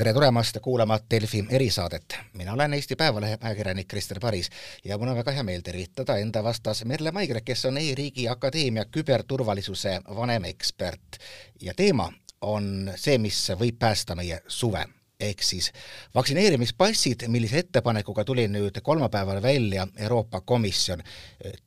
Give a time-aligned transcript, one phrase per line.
[0.00, 2.18] tere tulemast kuulama Delfi erisaadet.
[2.32, 4.50] mina olen Eesti Päevalehe ajakirjanik Krister Paris
[4.84, 8.84] ja mul on väga hea meel tervitada enda vastas Merle Maigre, kes on E-riigi Akadeemia
[8.84, 11.20] küberturvalisuse vanemekspert
[11.60, 12.08] ja teema
[12.40, 14.86] on see, mis võib päästa meie suve
[15.20, 15.70] ehk siis
[16.14, 21.02] vaktsineerimispassid, millise ettepanekuga tuli nüüd kolmapäeval välja Euroopa Komisjon,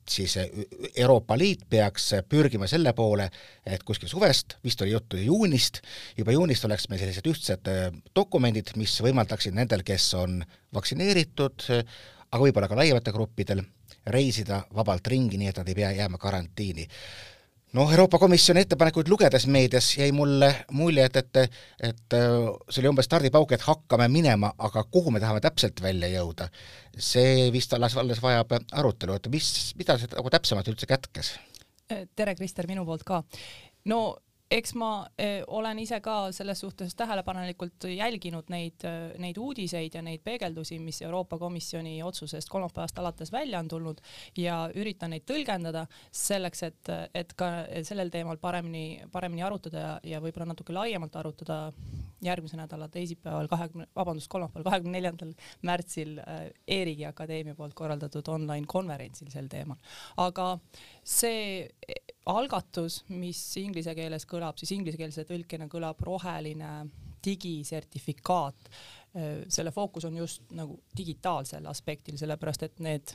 [0.08, 0.36] siis
[0.96, 3.28] Euroopa Liit peaks pürgima selle poole,
[3.66, 5.80] et kuskil suvest, vist oli juttu juunist,
[6.18, 7.70] juba juunist oleks meil sellised ühtsed
[8.16, 10.42] dokumendid, mis võimaldaksid nendel, kes on
[10.74, 11.68] vaktsineeritud,
[12.30, 13.62] aga võib-olla ka laiematel gruppidel,
[14.10, 16.84] reisida vabalt ringi, nii et nad ei pea jääma karantiini
[17.74, 21.40] noh, Euroopa Komisjoni ettepanekuid lugedes meedias jäi mulle mulje, et, et
[21.90, 26.48] et see oli umbes stardipauk, et hakkame minema, aga kuhu me tahame täpselt välja jõuda,
[26.96, 31.34] see vist alles, alles vajab arutelu, et mis, mida see nagu täpsemalt üldse kätkes?
[32.16, 33.22] tere, Krister, minu poolt ka.
[33.90, 34.00] no
[34.54, 40.02] eks ma eh, olen ise ka selles suhtes tähelepanelikult jälginud neid, eh, neid uudiseid ja
[40.04, 44.02] neid peegeldusi, mis Euroopa Komisjoni otsusest kolmapäevast alates välja on tulnud
[44.38, 47.50] ja üritan neid tõlgendada selleks, et, et ka
[47.82, 51.58] sellel teemal paremini, paremini arutada ja, ja võib-olla natuke laiemalt arutada
[52.24, 55.34] järgmise nädala teisipäeval, kahekümne, vabandust, kolmapäeval, kahekümne neljandal
[55.66, 59.80] märtsil eh, E-riigi Akadeemia poolt korraldatud online konverentsil sel teemal.
[60.16, 60.54] aga
[61.02, 61.64] see
[62.30, 66.74] algatus, mis inglise keeles kõlab, siis inglisekeelse tõlkena kõlab roheline
[67.24, 68.68] digisertifikaat.
[69.48, 73.12] selle fookus on just nagu digitaalsel aspektil, sellepärast et need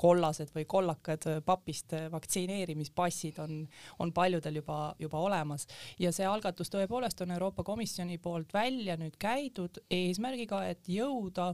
[0.00, 5.66] kollased või kollakad papist vaktsineerimispassid on, on paljudel juba, juba olemas
[5.98, 11.52] ja see algatus tõepoolest on Euroopa Komisjoni poolt välja nüüd käidud eesmärgiga, et jõuda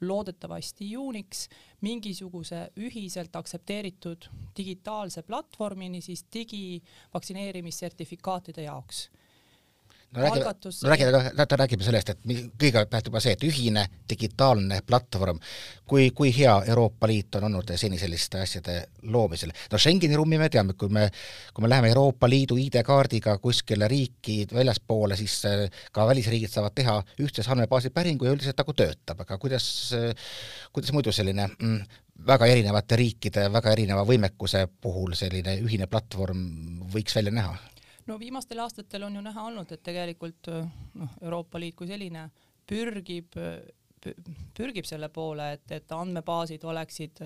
[0.00, 1.48] loodetavasti juuniks
[1.80, 9.10] mingisuguse ühiselt aktsepteeritud digitaalse platvormini siis digivaktsineerimissertifikaatide jaoks
[10.16, 10.54] räägime,
[10.90, 12.20] räägime, räägime, räägime sellest, et
[12.60, 15.40] kõigepealt juba see, et ühine digitaalne platvorm,
[15.88, 19.52] kui, kui hea Euroopa Liit on olnud seni selliste asjade loomisel.
[19.72, 21.08] no Schengeni ruumi me teame, kui me,
[21.54, 26.96] kui me läheme Euroopa Liidu ID-kaardiga kuskile riiki väljaspoole, siis äh, ka välisriigid saavad teha
[27.22, 29.68] ühtses andmebaasi päringu ja üldiselt nagu töötab, aga kuidas,
[30.72, 36.44] kuidas muidu selline mm, väga erinevate riikide väga erineva võimekuse puhul selline ühine platvorm
[36.92, 37.56] võiks välja näha?
[38.06, 42.28] No viimastel aastatel on ju näha olnud, et tegelikult noh, Euroopa Liit kui selline
[42.66, 43.34] pürgib
[44.56, 47.18] pürgib selle poole, et, et andmebaasid oleksid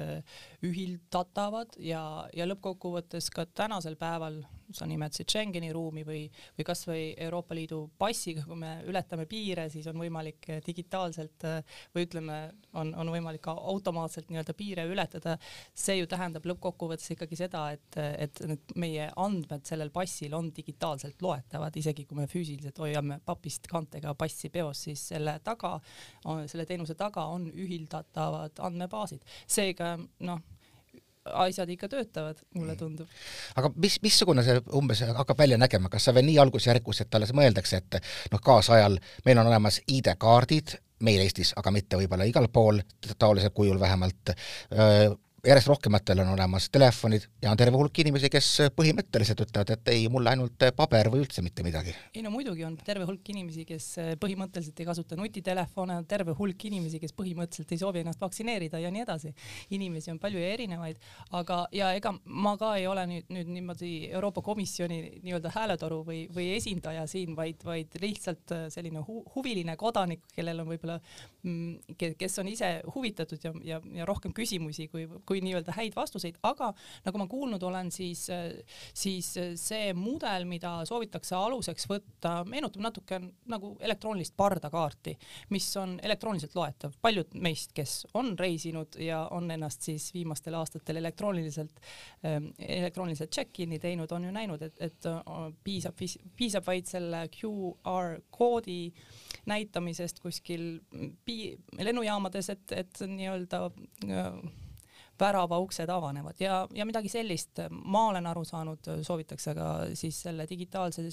[0.65, 2.03] ühildatavad ja,
[2.33, 4.41] ja lõppkokkuvõttes ka tänasel päeval
[4.75, 6.25] sa nimetasid Schengeni ruumi või,
[6.57, 11.47] või kasvõi Euroopa Liidu passiga, kui me ületame piire, siis on võimalik digitaalselt
[11.95, 12.39] või ütleme,
[12.79, 15.37] on, on võimalik ka automaatselt nii-öelda piire ületada.
[15.75, 21.23] see ju tähendab lõppkokkuvõttes ikkagi seda, et, et need meie andmed sellel passil on digitaalselt
[21.23, 25.77] loetavad, isegi kui me füüsiliselt hoiame papist kantega passi peos, siis selle taga,
[26.47, 29.27] selle teenuse taga on ühildatavad andmebaasid.
[29.47, 30.41] seega noh
[31.25, 32.79] asjad ikka töötavad, mulle mm.
[32.79, 33.09] tundub.
[33.57, 37.35] aga mis, missugune see umbes hakkab välja nägema, kas see veel nii algusjärgus, et alles
[37.37, 37.99] mõeldakse, et
[38.33, 42.81] noh, kaasajal meil on olemas ID-kaardid, meil Eestis, aga mitte võib-olla igal pool,
[43.19, 44.35] taolisel kujul vähemalt,
[45.47, 50.05] järjest rohkematel on olemas telefonid ja on terve hulk inimesi, kes põhimõtteliselt ütlevad, et ei,
[50.13, 51.95] mulle ainult paber või üldse mitte midagi.
[52.15, 53.87] ei no muidugi on terve hulk inimesi, kes
[54.21, 58.91] põhimõtteliselt ei kasuta nutitelefone, on terve hulk inimesi, kes põhimõtteliselt ei soovi ennast vaktsineerida ja
[58.93, 59.33] nii edasi.
[59.71, 61.01] inimesi on palju ja erinevaid,
[61.41, 66.27] aga, ja ega ma ka ei ole nüüd, nüüd niimoodi Euroopa Komisjoni nii-öelda hääletoru või,
[66.35, 71.01] või esindaja siin, vaid, vaid lihtsalt selline hu huviline kodanik, kellel on võib-olla,
[71.43, 76.41] mm, kes on ise huvitatud ja, ja, ja rohkem küsimusi kui kui nii-öelda häid vastuseid,
[76.47, 76.73] aga
[77.07, 78.27] nagu ma kuulnud olen, siis,
[78.95, 79.31] siis
[79.61, 83.21] see mudel, mida soovitakse aluseks võtta, meenutab natuke
[83.51, 85.15] nagu elektroonilist pardakaarti,
[85.55, 86.97] mis on elektrooniliselt loetav.
[87.03, 91.81] paljud meist, kes on reisinud ja on ennast siis viimastel aastatel elektrooniliselt,
[92.59, 95.11] elektrooniliselt check-in'i teinud, on ju näinud, et, et
[95.65, 96.01] piisab,
[96.37, 98.81] piisab vaid selle QR koodi
[99.51, 100.81] näitamisest kuskil
[101.79, 103.63] lennujaamades, et, et nii-öelda
[105.21, 111.05] väravauksed avanevad ja, ja midagi sellist ma olen aru saanud, soovitakse ka siis selle digitaalse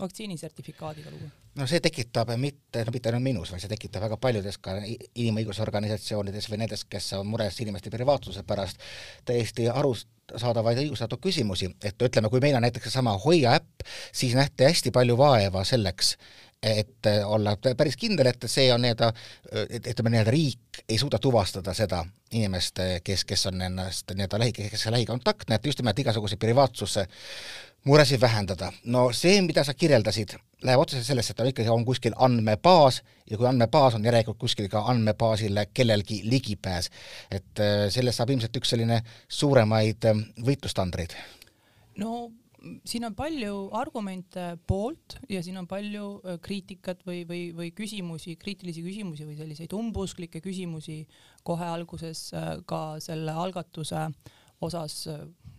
[0.00, 1.30] vaktsiinisertifikaadiga luua?
[1.58, 6.48] no see tekitab mitte, no mitte ainult minus, vaid see tekitab väga paljudes ka inimõigusorganisatsioonides
[6.52, 8.82] või nendes, kes on mures inimeste privaatsuse pärast,
[9.28, 14.68] täiesti arusaadavaid õigustatud küsimusi, et ütleme, kui meil on näiteks seesama Hoia äpp, siis nähti
[14.68, 16.14] hästi palju vaeva selleks,
[16.62, 19.12] et olla päris kindel, et see on nii-öelda,
[19.78, 22.00] ütleme nii-öelda riik ei suuda tuvastada seda
[22.32, 27.06] inimest, kes, kes on ennast nii-öelda lähi, kes on lähikontaktne, et just nimelt igasuguseid privaatsuse
[27.84, 28.72] muresid vähendada.
[28.84, 33.38] no see, mida sa kirjeldasid, läheb otseselt sellesse, et on ikkagi, on kuskil andmebaas ja
[33.38, 36.90] kui andmebaas on järelikult kuskil ka andmebaasile kellelgi ligipääs.
[37.30, 40.20] et äh, sellest saab ilmselt üks selline suuremaid äh,
[40.50, 41.16] võitlustandreid.
[42.02, 42.30] no
[42.84, 48.36] siin on palju argumente poolt ja siin on palju äh, kriitikat või, või, või küsimusi,
[48.40, 51.00] kriitilisi küsimusi või selliseid umbusklikke küsimusi
[51.46, 52.28] kohe alguses
[52.68, 54.08] ka selle algatuse
[54.60, 55.04] osas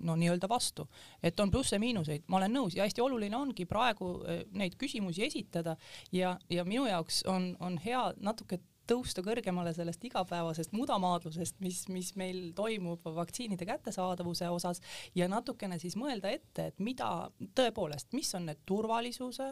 [0.03, 0.85] no nii-öelda vastu,
[1.23, 4.11] et on plusse-miinuseid, ma olen nõus ja hästi oluline ongi praegu
[4.55, 5.75] neid küsimusi esitada
[6.15, 12.13] ja, ja minu jaoks on, on hea natuke tõusta kõrgemale sellest igapäevasest mudamaadlusest, mis, mis
[12.19, 14.81] meil toimub vaktsiinide kättesaadavuse osas
[15.15, 19.51] ja natukene siis mõelda ette, et mida tõepoolest, mis on need turvalisuse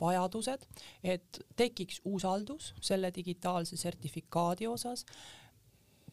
[0.00, 0.66] vajadused,
[1.04, 5.06] et tekiks usaldus selle digitaalse sertifikaadi osas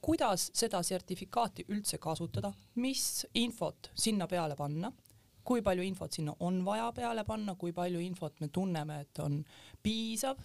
[0.01, 4.91] kuidas seda sertifikaati üldse kasutada, mis infot sinna peale panna,
[5.43, 9.41] kui palju infot sinna on vaja peale panna, kui palju infot me tunneme, et on
[9.83, 10.39] piisav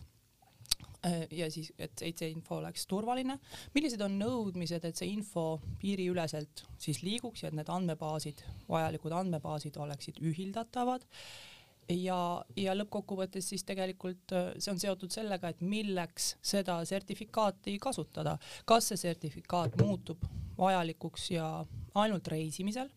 [1.30, 3.38] ja siis, et see info oleks turvaline,
[3.74, 9.76] millised on nõudmised, et see info piiriüleselt siis liiguks ja et need andmebaasid, vajalikud andmebaasid
[9.84, 11.04] oleksid ühildatavad?
[11.92, 12.16] Ja,
[12.56, 18.88] ja lõppkokkuvõttes siis tegelikult äh, see on seotud sellega, et milleks seda sertifikaati kasutada, kas
[18.88, 20.24] see sertifikaat muutub
[20.56, 21.48] vajalikuks ja
[22.00, 22.88] ainult reisimisel,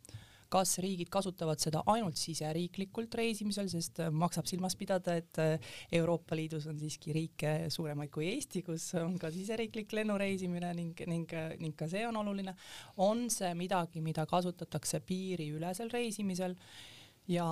[0.50, 6.38] kas riigid kasutavad seda ainult siseriiklikult reisimisel, sest äh, maksab silmas pidada, et äh, Euroopa
[6.38, 11.76] Liidus on siiski riike suuremaid kui Eesti, kus on ka siseriiklik lennureisimine ning, ning, ning
[11.78, 12.56] ka see on oluline.
[12.98, 16.56] on see midagi, mida kasutatakse piiriülesel reisimisel
[17.28, 17.48] ja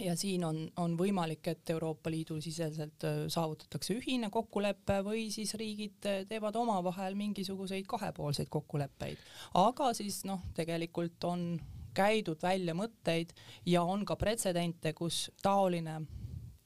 [0.00, 5.54] ja siin on, on võimalik, et Euroopa Liidu siseselt äh, saavutatakse ühine kokkulepe või siis
[5.60, 9.20] riigid äh, teevad omavahel mingisuguseid kahepoolseid kokkuleppeid.
[9.60, 11.46] aga siis noh, tegelikult on
[11.94, 13.32] käidud välja mõtteid
[13.66, 16.00] ja on ka pretsedente, kus taoline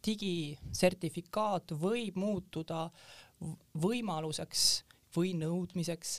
[0.07, 2.87] digisertifikaat võib muutuda
[3.83, 4.67] võimaluseks
[5.17, 6.19] või nõudmiseks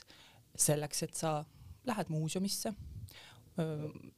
[0.58, 1.40] selleks, et sa
[1.88, 2.74] lähed muuseumisse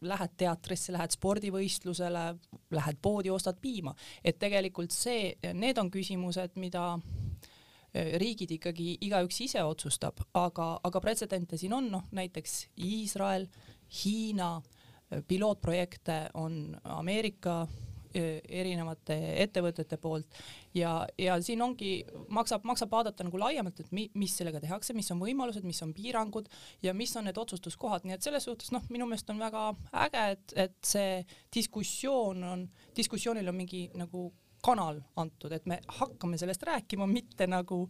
[0.05, 2.25] lähed teatrisse, lähed spordivõistlusele,
[2.77, 3.95] lähed poodi, ostad piima,
[4.25, 6.99] et tegelikult see, need on küsimused, mida
[7.95, 13.49] riigid ikkagi igaüks ise otsustab, aga, aga pretsedente siin on, noh näiteks Iisrael,
[14.01, 14.61] Hiina,
[15.29, 17.65] pilootprojekte on Ameerika
[18.11, 20.39] Äh, erinevate ettevõtete poolt
[20.75, 22.01] ja, ja siin ongi,
[22.35, 25.93] maksab, maksab vaadata nagu laiemalt, et mi, mis sellega tehakse, mis on võimalused, mis on
[25.95, 26.49] piirangud
[26.83, 29.63] ja mis on need otsustuskohad, nii et selles suhtes noh, minu meelest on väga
[30.09, 31.21] äge, et, et see
[31.55, 32.67] diskussioon on,
[32.99, 34.27] diskussioonil on mingi nagu
[34.59, 37.85] kanal antud, et me hakkame sellest rääkima, mitte nagu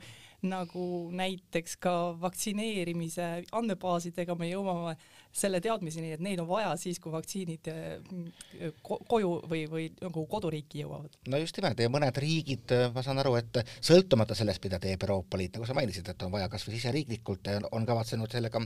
[0.46, 0.84] nagu
[1.16, 4.94] näiteks ka vaktsineerimise andmebaasidega me jõuame
[5.32, 10.82] selle teadmiseni, et neid on vaja siis, kui vaktsiinid äh, koju või, või nagu koduriiki
[10.82, 11.14] jõuavad.
[11.30, 15.38] no just nimelt ja mõned riigid, ma saan aru, et sõltumata sellest, mida teeb Euroopa
[15.38, 18.62] Liit, nagu sa mainisid, et on vaja kas või siseriiklikult, on kavatsenud sellega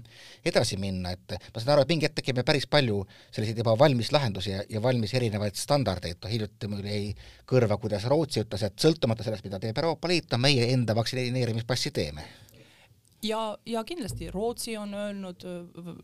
[0.47, 4.13] edasi minna, et ma saan aru, et mingi hetk tekib päris palju selliseid juba valmis
[4.15, 7.13] lahendusi ja, ja valmis erinevaid standardeid, noh hiljuti mul jäi
[7.49, 10.97] kõrva, kuidas Rootsi ütles, et sõltumata sellest, mida teeb Euroopa Liit, on meie enda
[11.69, 12.25] vaktsineerimispassi teeme.
[13.23, 15.37] Ja, ja kindlasti Rootsi on öelnud,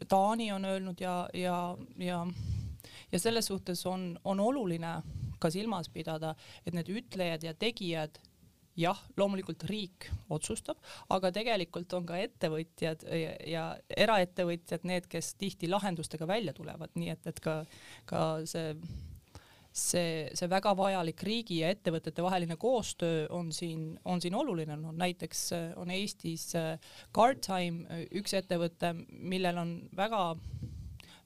[0.08, 2.26] Taani on öelnud ja, ja, ja
[3.12, 5.02] ja selles suhtes on, on oluline
[5.38, 6.34] ka silmas pidada,
[6.66, 8.20] et need ütlejad ja tegijad
[8.76, 10.78] jah, loomulikult riik otsustab,
[11.10, 13.64] aga tegelikult on ka ettevõtjad ja, ja
[13.96, 17.64] eraettevõtjad need, kes tihti lahendustega välja tulevad, nii et, et ka,
[18.06, 18.76] ka see
[19.72, 24.92] see, see väga vajalik riigi ja ettevõtete vaheline koostöö on siin, on siin oluline, no
[24.92, 26.74] näiteks äh, on Eestis äh,
[27.14, 30.34] Guardtime äh, üks ettevõte, millel on väga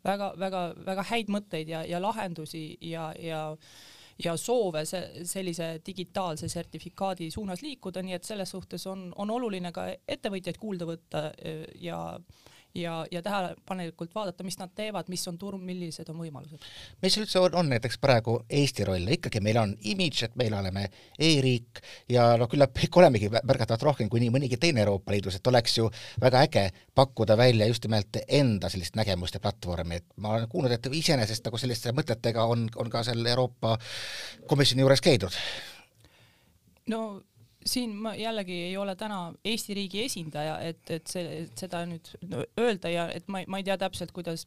[0.04, 3.50] väga-väga-väga häid mõtteid ja, ja lahendusi ja, ja
[4.20, 9.72] ja soove se sellise digitaalse sertifikaadi suunas liikuda, nii et selles suhtes on, on oluline
[9.74, 11.22] ka ettevõtjaid kuulda võtta
[11.82, 11.98] ja
[12.74, 16.62] ja, ja tähelepanelikult vaadata, mis nad teevad, mis on turg, millised on võimalused.
[17.02, 20.86] mis üldse on, on näiteks praegu Eesti roll, ikkagi meil on imidž, et meil oleme
[21.18, 25.52] e-riik ja noh, küllap kõik olemegi märgatavalt rohkem kui nii mõnigi teine Euroopa Liidus, et
[25.52, 25.90] oleks ju
[26.22, 26.64] väga äge
[26.94, 31.46] pakkuda välja just nimelt enda sellist nägemust ja platvormi, et ma olen kuulnud, et iseenesest
[31.46, 33.78] nagu selliste mõtetega on, on ka seal Euroopa
[34.50, 35.38] Komisjoni juures käidud.
[36.90, 37.04] no
[37.66, 42.11] siin ma jällegi ei ole täna Eesti riigi esindaja, et, et see, et seda nüüd
[42.61, 44.47] öelda ja et ma, ma ei tea täpselt, kuidas,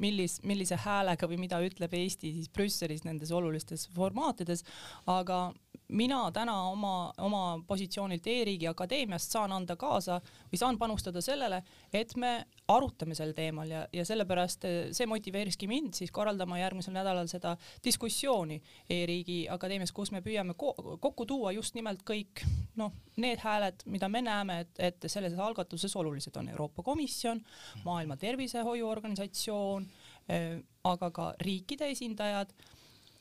[0.00, 4.64] millis, millise häälega või mida ütleb Eesti siis Brüsselis nendes olulistes formaatides,
[5.10, 5.48] aga
[5.90, 11.62] mina täna oma, oma positsioonilt E-riigi akadeemiast saan anda kaasa või saan panustada sellele,
[11.92, 16.94] et me arutame sel teemal ja, ja sellepärast eh, see motiveeriski mind siis korraldama järgmisel
[16.94, 18.60] nädalal seda diskussiooni
[18.90, 20.72] E-riigi akadeemias, kus me püüame ko
[21.02, 22.44] kokku tuua just nimelt kõik
[22.80, 27.42] noh, need hääled, mida me näeme, et, et selles algatuses olulised on Euroopa Komisjon,
[27.84, 29.88] Maailma Tervisehoiuorganisatsioon,
[30.28, 32.54] eh, aga ka riikide esindajad.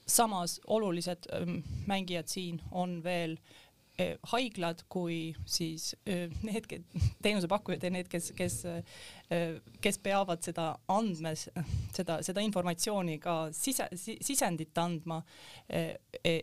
[0.09, 3.35] Samas olulised ähm, mängijad siin on veel
[3.99, 6.65] äh, haiglad kui siis äh, need
[7.21, 8.81] teenusepakkujad ja need, kes, kes Äh,
[9.81, 11.45] kes peavad seda andmes,
[11.97, 15.19] seda, seda informatsiooni ka sise, sisendit andma,
[15.69, 15.93] äh,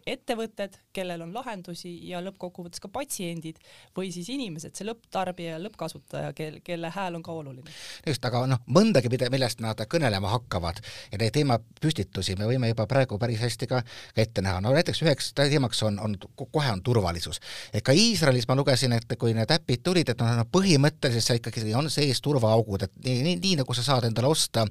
[0.07, 3.59] ettevõtted, kellel on lahendusi ja lõppkokkuvõttes ka patsiendid
[3.97, 7.75] või siis inimesed, see lõpptarbija ja lõppkasutaja, kel, kelle hääl on ka oluline.
[8.07, 10.81] just, aga noh, mõndagi, millest nad kõnelema hakkavad
[11.13, 13.83] ja neid teemapüstitusi me võime juba praegu päris hästi ka,
[14.17, 17.41] ette näha, no näiteks üheks teemaks on, on, kohe on turvalisus.
[17.73, 21.75] et ka Iisraelis ma lugesin, et kui need äpid tulid, et noh, põhimõtteliselt see ikkagi
[21.75, 24.67] on sees turvaaugud, mängud, et nii, nii, nii nagu sa saad endale osta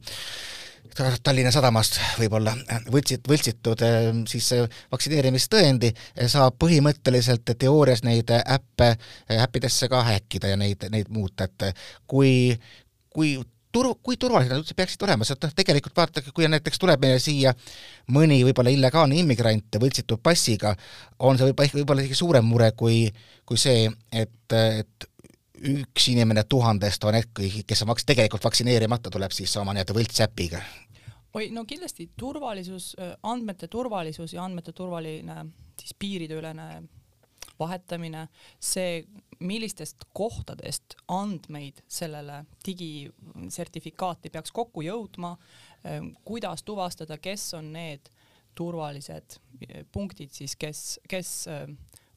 [0.95, 2.53] Tallinna Sadamast võib-olla
[2.93, 4.51] võltsit-, võltsitud ehm, siis
[4.93, 5.89] vaktsineerimistõendi,
[6.31, 8.93] saab põhimõtteliselt teoorias neid äppe,
[9.41, 12.53] äppidesse ka häkkida ja neid, neid muuta, et kui,
[13.09, 13.33] kui
[13.73, 17.19] tur-, kui turvalised nad üldse peaksid olema, sest noh, tegelikult vaadake, kui näiteks tuleb meile
[17.19, 17.51] siia
[18.15, 20.77] mõni võib-olla illegaalne immigrant võltsitud passiga,
[21.19, 23.09] on see võib-olla, võib-olla isegi suurem mure kui,
[23.43, 25.09] kui see, et, et
[25.61, 30.61] üks inimene tuhandest on äkki, kes on vaks-, tegelikult vaktsineerimata, tuleb siis oma nii-öelda võltsäpiga?
[31.35, 32.93] oi, no kindlasti turvalisus,
[33.23, 35.41] andmete turvalisus ja andmete turvaline
[35.81, 36.67] siis piirideülene
[37.59, 38.27] vahetamine,
[38.59, 39.03] see,
[39.39, 45.35] millistest kohtadest andmeid sellele digisertifikaati peaks kokku jõudma,
[46.27, 48.11] kuidas tuvastada, kes on need
[48.55, 49.37] turvalised
[49.91, 51.31] punktid siis, kes, kes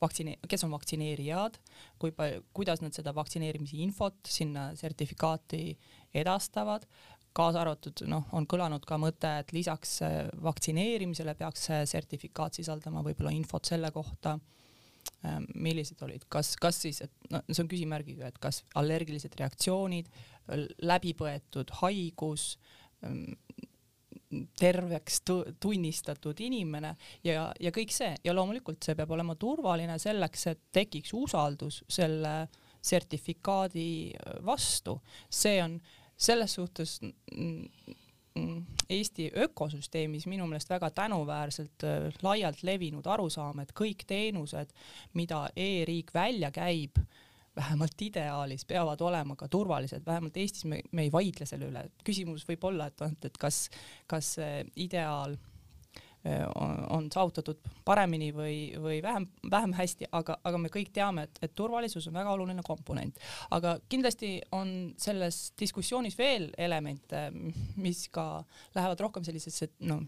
[0.03, 1.59] vaktsine-, kes on vaktsineerijad,
[2.01, 5.63] kui palju, kuidas nad seda vaktsineerimise infot sinna sertifikaati
[6.17, 6.87] edastavad,
[7.39, 13.05] kaasa arvatud noh, on kõlanud ka mõte, et lisaks äh, vaktsineerimisele peaks see sertifikaat sisaldama
[13.07, 14.39] võib-olla infot selle kohta,
[15.27, 20.11] ähm, millised olid, kas, kas siis, et no see on küsimärgiga, et kas allergilised reaktsioonid,
[20.89, 22.55] läbipõetud haigus,
[23.05, 23.37] ähm,
[24.61, 25.23] terveks
[25.61, 26.95] tunnistatud inimene
[27.25, 32.35] ja, ja kõik see ja loomulikult see peab olema turvaline selleks, et tekiks usaldus selle
[32.85, 34.13] sertifikaadi
[34.45, 35.01] vastu.
[35.31, 35.81] see on
[36.17, 37.01] selles suhtes
[38.89, 44.71] Eesti ökosüsteemis minu meelest väga tänuväärselt äh, laialt levinud arusaam, et kõik teenused,
[45.19, 47.01] mida e-riik välja käib,
[47.57, 52.47] vähemalt ideaalis peavad olema ka turvalised, vähemalt Eestis me, me ei vaidle selle üle, küsimus
[52.49, 53.67] võib olla, et noh, et kas,
[54.11, 60.63] kas see ideaal äh, on, on saavutatud paremini või, või vähem, vähem hästi, aga, aga
[60.63, 63.19] me kõik teame, et, et turvalisus on väga oluline komponent.
[63.51, 67.29] aga kindlasti on selles diskussioonis veel elemente,
[67.77, 68.45] mis ka
[68.77, 70.05] lähevad rohkem sellisesse, noh,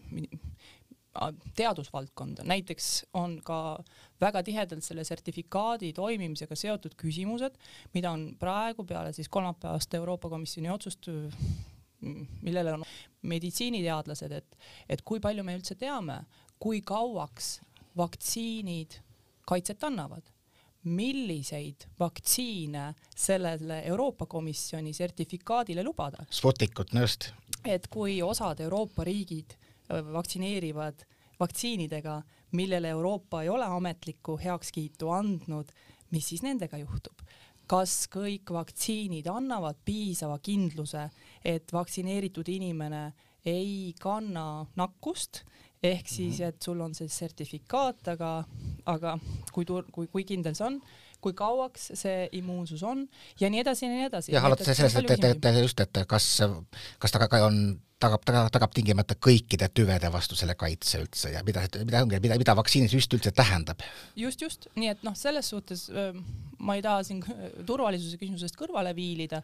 [1.55, 3.83] teadusvaldkonda, näiteks on ka
[4.21, 7.57] väga tihedalt selle sertifikaadi toimimisega seotud küsimused,
[7.93, 11.09] mida on praegu peale siis kolmapäevast Euroopa Komisjoni otsust,
[12.41, 12.85] millele on
[13.21, 16.21] meditsiiniteadlased, et, et kui palju me üldse teame,
[16.59, 17.57] kui kauaks
[17.97, 19.01] vaktsiinid
[19.47, 20.23] kaitset annavad,
[20.83, 26.23] milliseid vaktsiine sellele Euroopa Komisjoni sertifikaadile lubada.
[26.31, 27.33] Sputnikut, no just.
[27.65, 29.53] et kui osad Euroopa riigid
[30.13, 31.05] vaktsineerivad
[31.41, 32.21] vaktsiinidega,
[32.57, 35.71] millele Euroopa ei ole ametlikku heakskiitu andnud,
[36.11, 37.25] mis siis nendega juhtub?
[37.71, 41.05] kas kõik vaktsiinid annavad piisava kindluse,
[41.47, 43.13] et vaktsineeritud inimene
[43.47, 45.39] ei kanna nakkust,
[45.79, 48.31] ehk siis, et sul on see sertifikaat, aga,
[48.91, 49.13] aga
[49.55, 50.81] kui tur-, kui, kui kindel see on,
[51.23, 53.05] kui kauaks see immuunsus on
[53.39, 54.35] ja nii edasi ja nii edasi.
[54.35, 56.27] jah, alates sellest, et, et, et just, et kas,
[56.99, 57.61] kas ta ka on
[58.01, 62.37] tagab, tagab, tagab tingimata kõikide tüvede vastu selle kaitse üldse ja mida, mida ongi, mida,
[62.41, 63.83] mida vaktsiinisüst üldse tähendab.
[64.15, 65.89] just, just, nii et noh, selles suhtes
[66.61, 67.21] ma ei taha siin
[67.67, 69.41] turvalisuse küsimusest kõrvale viilida,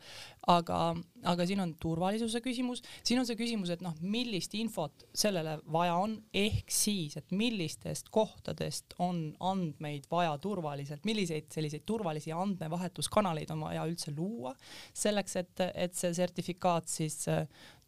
[0.53, 0.79] aga,
[1.27, 5.97] aga siin on turvalisuse küsimus, siin on see küsimus, et noh, millist infot sellele vaja
[5.97, 13.65] on, ehk siis, et millistest kohtadest on andmeid vaja turvaliselt, milliseid selliseid turvalisi andmevahetuskanaleid on
[13.67, 14.53] vaja üldse luua
[14.93, 17.25] selleks, et, et see sertifikaat siis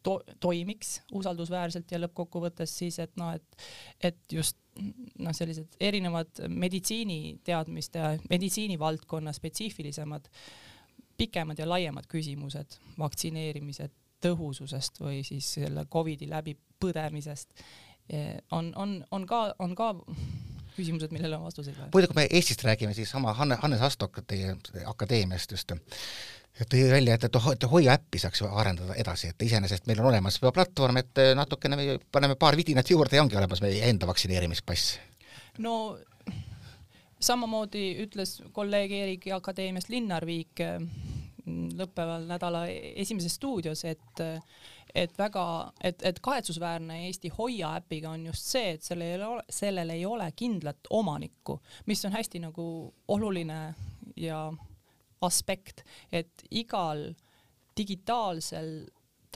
[0.02, 3.64] to toimiks usaldusväärselt ja lõppkokkuvõttes siis, et noh, et,
[4.02, 4.56] et just
[5.18, 10.28] noh, sellised erinevad meditsiiniteadmiste, meditsiinivaldkonna spetsiifilisemad,
[11.20, 13.90] pikemad ja laiemad küsimused vaktsineerimise
[14.24, 17.52] tõhususest või siis selle Covidi läbipõdemisest
[18.08, 19.94] eh, on, on, on ka, on ka
[20.76, 21.88] küsimused, millele on vastuseid vaja.
[21.94, 24.54] muidu, kui me Eestist räägime, siis sama Hanne, Hannes Astok teie
[24.86, 25.72] akadeemiast just
[26.68, 30.52] tõi välja, et, et, Hoia äppi saaks arendada edasi, et iseenesest meil on olemas juba
[30.52, 34.98] platvorm, et natukene me paneme paar vidinat juurde ja ongi olemas meie enda vaktsineerimispass.
[35.58, 35.98] no
[37.20, 40.60] samamoodi ütles kolleeg Erik Akadeemiast Linnar Viik
[41.46, 44.24] lõppeval nädala esimeses stuudios, et
[44.94, 49.44] et väga, et, et kahetsusväärne Eesti Hoia äpiga on just see, et sellel ei ole,
[49.46, 52.64] sellel ei ole kindlat omanikku, mis on hästi nagu
[53.14, 53.60] oluline
[54.18, 54.48] ja
[55.22, 57.12] aspekt, et igal
[57.78, 58.72] digitaalsel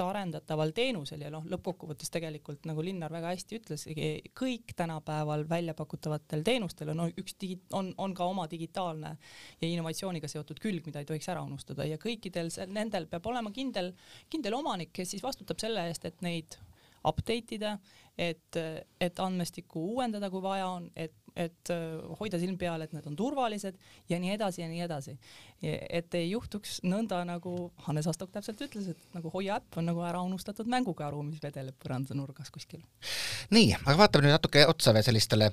[0.03, 3.87] arendataval teenusel ja noh, lõppkokkuvõttes tegelikult nagu Linnar väga hästi ütles,
[4.35, 9.15] kõik tänapäeval välja pakutavatel teenustel on no, üks digi-, on, on ka oma digitaalne
[9.61, 11.87] ja innovatsiooniga seotud külg, mida ei tohiks ära unustada.
[11.89, 13.93] Ja kõikidel nendel peab olema kindel,
[14.33, 16.59] kindel omanik, kes siis vastutab selle eest, et neid
[17.05, 17.77] update ida,
[18.19, 18.57] et,
[19.01, 23.17] et andmestikku uuendada, kui vaja on, et et äh, hoida silm peal, et need on
[23.19, 23.75] turvalised
[24.11, 25.17] ja nii edasi ja nii edasi.
[25.65, 30.05] et ei juhtuks nõnda, nagu Hannes Astok täpselt ütles, et nagu Hoia äpp on nagu
[30.07, 32.85] ära unustatud mängukaru, mis vedeleb põrandanurgas kuskil.
[33.51, 35.51] nii, aga vaatame nüüd natuke otsa veel sellistele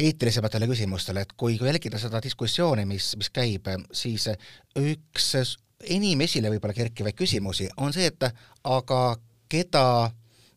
[0.00, 4.28] eetilisematele küsimustele, et kui, kui jälgida seda diskussiooni, mis, mis käib, siis
[4.78, 5.32] üks
[5.88, 8.28] enim esile võib-olla kerkivaid küsimusi on see, et
[8.68, 9.00] aga
[9.50, 9.84] keda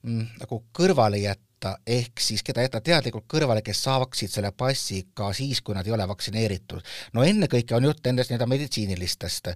[0.03, 5.61] nagu kõrvale jätta, ehk siis keda jätta teadlikult kõrvale, kes saaksid selle passi ka siis,
[5.63, 6.81] kui nad ei ole vaktsineeritud.
[7.13, 9.47] no ennekõike on jutt nendest nii-öelda meditsiinilistest,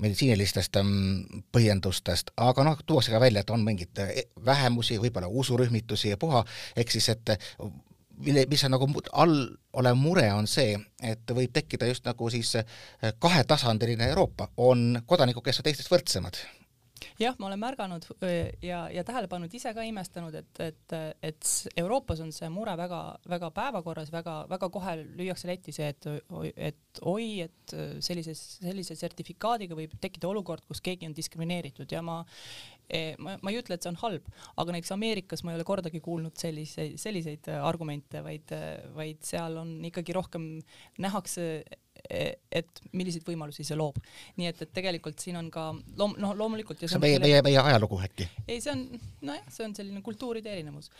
[0.00, 6.14] meditsiinilistest mm, põhjendustest, aga noh, tuuakse ka välja, et on mingeid eh, vähemusi, võib-olla usurühmitusi
[6.14, 6.44] ja puha,
[6.76, 7.36] ehk siis et
[8.24, 9.36] mille, mis on nagu all
[9.76, 12.66] olev mure, on see, et võib tekkida just nagu siis eh,
[13.18, 16.40] kahetasandiline Euroopa, on kodanikud, kes on teistest võrdsemad
[17.20, 18.06] jah, ma olen märganud
[18.62, 21.50] ja, ja tähele pannud, ise ka imestanud, et, et, et
[21.82, 26.08] Euroopas on see mure väga-väga päevakorras, väga-väga kohe lüüakse letti see, et,
[26.56, 31.90] et oi, et sellise, sellise sertifikaadiga võib tekkida olukord, kus keegi on diskrimineeritud.
[31.92, 32.20] Ja ma
[32.88, 34.26] e, ma, ma ei ütle, et see on halb,
[34.60, 38.52] aga näiteks Ameerikas ma ei ole kordagi kuulnud selliseid, selliseid argumente, vaid,
[38.96, 40.50] vaid seal on ikkagi rohkem,
[41.02, 41.48] nähakse
[42.10, 43.98] et milliseid võimalusi see loob.
[44.36, 47.62] nii et, et tegelikult siin on ka loom-, noh, loomulikult see on meie, meie, meie
[47.62, 48.28] ajalugu äkki?
[48.46, 48.84] ei, see on,
[49.28, 50.90] nojah, see on selline kultuuride erinevus.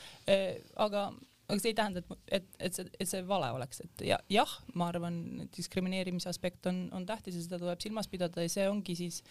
[0.77, 1.07] aga,
[1.49, 4.57] aga see ei tähenda, et, et, et see, et see vale oleks, et ja jah,
[4.79, 5.19] ma arvan,
[5.57, 9.23] diskrimineerimise aspekt on, on tähtis ja seda tuleb silmas pidada ja see ongi siis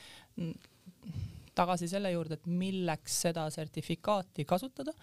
[1.57, 4.93] tagasi selle juurde, et milleks seda sertifikaati kasutada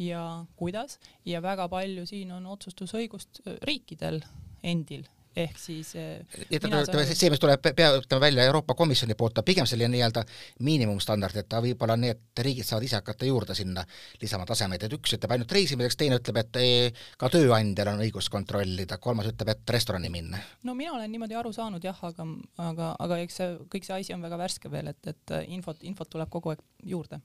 [0.00, 4.20] ja kuidas ja väga palju siin on otsustusõigust riikidel
[4.64, 6.20] endil ehk siis eh,
[6.52, 10.24] ütleme, see, mis tuleb pea, ütleme välja Euroopa Komisjoni poolt, on pigem selline nii-öelda
[10.66, 13.84] miinimumstandard, et ta võib-olla et riigid saavad ise hakata juurde sinna
[14.22, 18.30] lisama tasemeid, et üks ütleb ainult reisimiseks, teine ütleb, et eh, ka tööandjal on õigus
[18.32, 20.40] kontrollida, kolmas ütleb, et restorani minna.
[20.62, 22.28] no mina olen niimoodi aru saanud jah, aga,
[22.68, 26.10] aga, aga eks see, kõik see asi on väga värske veel, et, et infot, infot
[26.10, 27.20] tuleb kogu aeg juurde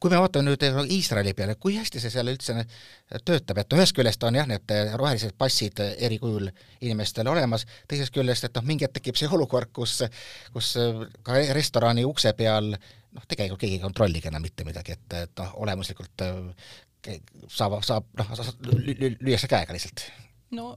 [0.00, 2.56] kui me vaatame nüüd Iisraeli peale, kui hästi see seal üldse
[3.24, 6.50] töötab, et ühest küljest on jah, need rohelised passid eri kujul
[6.84, 10.00] inimestel olemas, teisest küljest, et noh, mingi hetk tekib see olukord, kus,
[10.54, 10.74] kus
[11.26, 15.56] ka restorani ukse peal noh, tegelikult keegi ei kontrolligi enam mitte midagi, et, et noh,
[15.64, 16.26] olemuslikult
[17.52, 18.36] saab, saab noh,
[18.74, 20.06] lüüakse käega lihtsalt.
[20.56, 20.72] no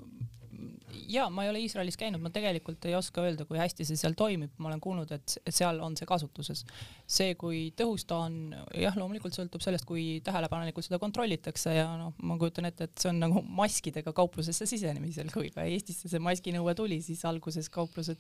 [1.08, 4.16] ja ma ei ole Iisraelis käinud, ma tegelikult ei oska öelda, kui hästi see seal
[4.18, 6.64] toimib, ma olen kuulnud, et seal on see kasutuses.
[7.08, 12.14] see, kui tõhus ta on, jah, loomulikult sõltub sellest, kui tähelepanelikult seda kontrollitakse ja noh,
[12.28, 16.76] ma kujutan ette, et see on nagu maskidega kauplusesse sisenemisel, kui ka Eestisse see maskinõue
[16.76, 18.20] tuli, siis alguses kauplused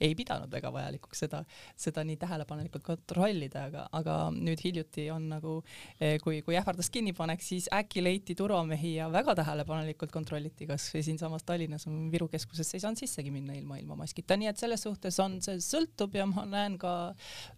[0.00, 1.42] ei pidanud väga vajalikuks seda,
[1.78, 5.56] seda nii tähelepanelikult kontrollida, aga, aga nüüd hiljuti on nagu,
[5.98, 11.04] eh, kui, kui ähvardas kinnipanek, siis äkki leiti turvamehi ja väga tähelepanelikult kontrolliti, kas või
[11.06, 14.84] siinsamas Tallinnas on Viru keskusesse ei saanud sissegi minna ilma, ilma maskita, nii et selles
[14.86, 16.94] suhtes on see sõltub ja ma näen ka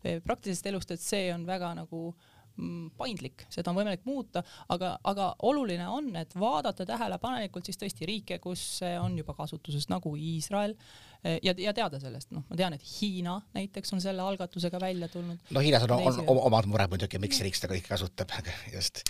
[0.03, 2.30] eh, praktilisest elust, et see on väga nagu mm,
[2.99, 4.43] paindlik, seda on võimalik muuta,
[4.73, 9.89] aga, aga oluline on, et vaadata tähelepanelikult siis tõesti riike, kus see on juba kasutuses,
[9.93, 10.75] nagu Iisrael
[11.25, 15.09] eh, ja, ja teada sellest, noh, ma tean, et Hiina näiteks on selle algatusega välja
[15.13, 15.41] tulnud.
[15.51, 18.35] no Hiinas on, on, on omad mured muidugi, miks riik seda kõike kasutab,
[18.75, 19.05] just.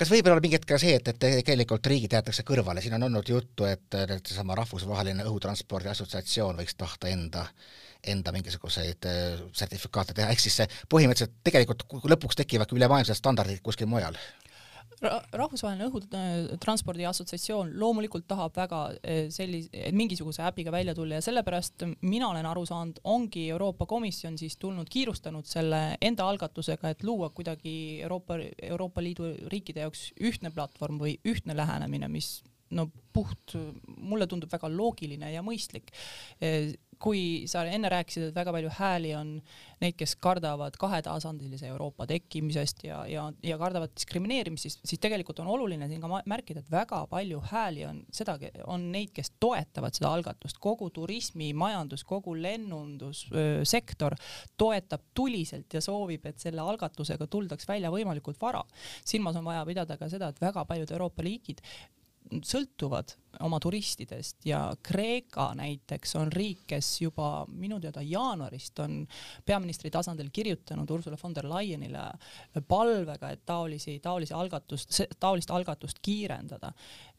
[0.00, 3.08] kas võib olla mingi hetk ka see, et, et tegelikult riigid jäetakse kõrvale, siin on
[3.10, 7.46] olnud juttu, et seesama rahvusvaheline õhutranspordi assotsiatsioon võiks tahta enda
[8.02, 13.90] enda mingisuguseid äh, sertifikaate teha, ehk siis see põhimõtteliselt tegelikult lõpuks tekivad ülemaailmsed standardid kuskil
[13.90, 14.18] mujal.
[15.02, 22.28] Rahvusvaheline õhutranspordi assotsiatsioon loomulikult tahab väga äh, sellise, mingisuguse äpiga välja tulla ja sellepärast mina
[22.30, 27.74] olen aru saanud, ongi Euroopa Komisjon siis tulnud, kiirustanud selle enda algatusega, et luua kuidagi
[28.02, 32.36] Euroopa, Euroopa Liidu riikide jaoks ühtne platvorm või ühtne lähenemine, mis
[32.72, 33.56] no puht,
[33.98, 35.92] mulle tundub väga loogiline ja mõistlik
[37.02, 39.34] kui sa enne rääkisid, et väga palju hääli on
[39.82, 45.50] neid, kes kardavad kahetasandilise Euroopa tekkimisest ja, ja, ja kardavad diskrimineerimist, siis, siis tegelikult on
[45.56, 48.36] oluline siin ka märkida, et väga palju hääli on seda,
[48.70, 54.16] on neid, kes toetavad seda algatust, kogu turismimajandus, kogu lennundussektor
[54.60, 58.62] toetab tuliselt ja soovib, et selle algatusega tuldaks välja võimalikult vara.
[59.04, 61.64] silmas on vaja pidada ka seda, et väga paljud Euroopa liigid
[62.46, 68.98] sõltuvad oma turistidest ja Kreeka näiteks on riik, kes juba minu teada jaanuarist on
[69.46, 72.04] peaministri tasandil kirjutanud Ursula von der Leyenile
[72.68, 76.72] palvega, et taolisi, taolisi algatust, taolist algatust kiirendada.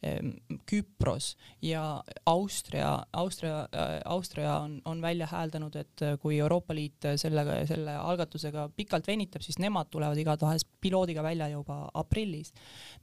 [0.03, 0.31] Ehm,
[0.69, 3.67] Küpros ja Austria, Austria,
[4.05, 9.59] Austria on, on välja hääldanud, et kui Euroopa Liit selle, selle algatusega pikalt venitab, siis
[9.59, 12.53] nemad tulevad igatahes piloodiga välja juba aprillis.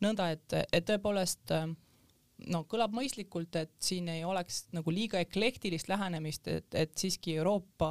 [0.00, 1.54] nõnda et, et tõepoolest
[2.48, 7.90] no kõlab mõistlikult, et siin ei oleks nagu liiga eklektilist lähenemist, et, et siiski Euroopa,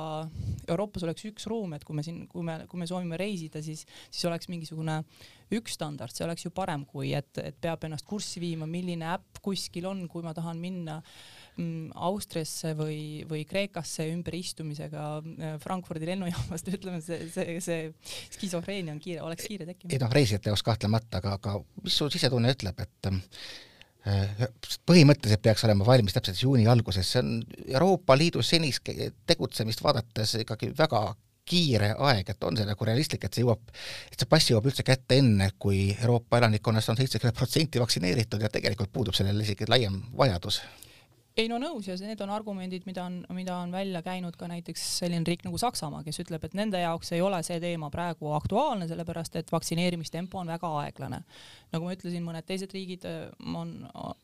[0.68, 3.86] Euroopas oleks üks ruum, et kui me siin, kui me, kui me soovime reisida, siis,
[4.10, 5.02] siis oleks mingisugune
[5.56, 9.42] üks standard, see oleks ju parem, kui et, et peab ennast kurssi viima, milline äpp
[9.46, 11.00] kuskil on, kui ma tahan minna
[11.56, 17.90] mm, Austriasse või, või Kreekasse ümberistumisega äh, Frankfurdi lennujaamast, ütleme see, see, see
[18.36, 19.94] skisofreenia on kiire, oleks kiire tekkima.
[19.96, 23.12] ei noh, reisijate jaoks kahtlemata, aga, aga mis su sisetunne ütleb, et
[24.88, 27.34] põhimõtteliselt peaks olema valmis täpselt juuni alguses, see on
[27.68, 28.88] Euroopa Liidu senist
[29.28, 31.04] tegutsemist vaadates ikkagi väga
[31.50, 33.72] kiire aeg, et on see nagu realistlik, et see jõuab,
[34.12, 38.52] et see pass jõuab üldse kätte enne, kui Euroopa elanikkonnast on seitsekümmend protsenti vaktsineeritud ja
[38.54, 40.62] tegelikult puudub sellele isegi laiem vajadus
[41.40, 44.84] ei no nõus ja need on argumendid, mida on, mida on välja käinud ka näiteks
[45.00, 48.88] selline riik nagu Saksamaa, kes ütleb, et nende jaoks ei ole see teema praegu aktuaalne,
[48.90, 51.22] sellepärast et vaktsineerimistempo on väga aeglane.
[51.74, 53.74] nagu ma ütlesin, mõned teised riigid äh, on,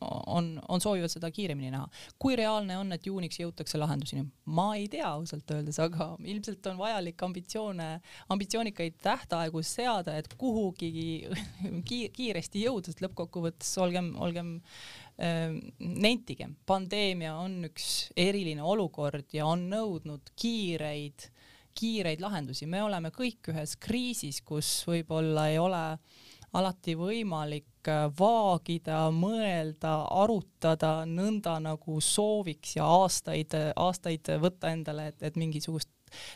[0.02, 1.88] on, on, soovivad seda kiiremini näha.
[2.20, 4.26] kui reaalne on, et juuniks jõutakse lahenduseni?
[4.46, 7.90] ma ei tea ausalt öeldes, aga ilmselt on vajalik ambitsioone,
[8.34, 10.92] ambitsioonikaid tähtaegu seada, et kuhugi
[11.88, 19.70] kiiresti jõuda, sest lõppkokkuvõttes olgem, olgem Ehm, nentigem, pandeemia on üks eriline olukord ja on
[19.72, 21.30] nõudnud kiireid,
[21.76, 25.84] kiireid lahendusi, me oleme kõik ühes kriisis, kus võib-olla ei ole
[26.56, 35.24] alati võimalik äh, vaagida, mõelda, arutada nõnda nagu sooviks ja aastaid, aastaid võtta endale, et,
[35.32, 35.92] et mingisugust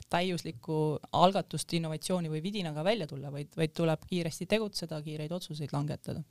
[0.10, 6.24] täiuslikku algatust, innovatsiooni või vidinaga välja tulla, vaid, vaid tuleb kiiresti tegutseda, kiireid otsuseid langetada.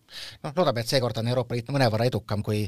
[0.42, 2.64] noh, loodame, et seekord on Euroopa Liit mõnevõrra edukam kui,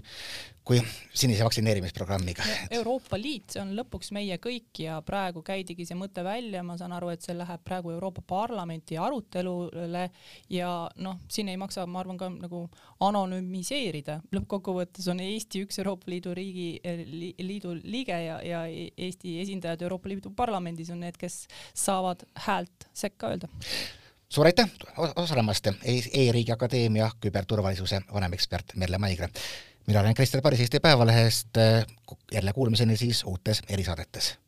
[0.64, 0.80] kui
[1.16, 2.44] sinise vaktsineerimisprogrammiga.
[2.70, 6.94] Euroopa Liit, see on lõpuks meie kõik ja praegu käidigi see mõte välja, ma saan
[6.94, 10.04] aru, et see läheb praegu Euroopa Parlamenti arutelule
[10.52, 10.70] ja
[11.02, 12.66] noh, siin ei maksa, ma arvan, ka nagu
[13.08, 19.82] anonüümiseerida, lõppkokkuvõttes on Eesti üks Euroopa Liidu riigi li,, liidu liige ja, ja Eesti esindajad
[19.88, 23.48] Euroopa Liidu parlamendis parlamendis on need, kes saavad häält sekka öelda
[24.30, 24.70] suur aitäh
[25.16, 25.72] osalemast e,
[26.12, 29.28] E-riigi Akadeemia küberturvalisuse vanemekspert Merle Maigre
[29.90, 31.48] mina olen Krister Päris Eesti Päevalehest,
[32.32, 34.38] jälle kuulmiseni siis uutes erisaadetes.